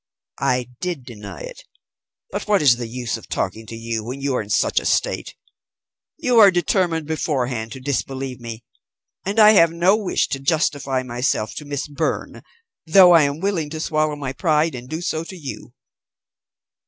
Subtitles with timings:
[0.41, 1.63] "I did deny it.
[2.31, 4.85] But what is the use of talking to you when you are in such a
[4.87, 5.35] state?
[6.17, 8.63] You are determined beforehand to disbelieve me.
[9.27, 12.41] And I have no wish to justify myself to Miss Byrne,
[12.87, 15.75] though I am willing to swallow my pride and do so to you."